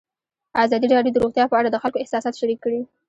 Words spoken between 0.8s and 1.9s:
راډیو د روغتیا په اړه د